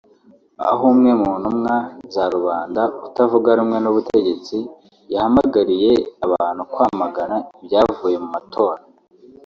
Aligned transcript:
aho 0.69 0.81
umwe 0.91 1.11
mu 1.21 1.31
ntumwa 1.41 1.75
za 2.13 2.23
rubanda 2.33 2.81
utavuga 3.07 3.49
rumwe 3.59 3.77
n’ubutegetsi 3.83 4.57
yahamagariye 5.13 5.91
abantu 6.25 6.61
kwamagana 6.71 7.35
ibyavuye 7.61 8.17
mu 8.23 8.29
matora 8.35 8.81